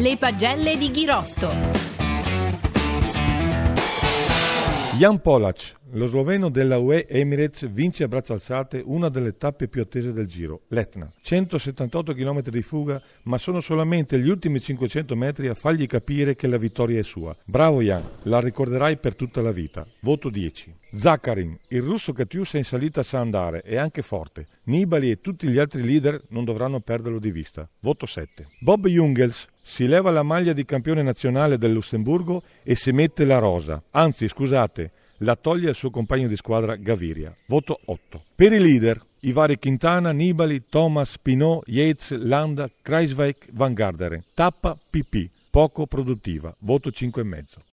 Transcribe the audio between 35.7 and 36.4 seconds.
suo compagno di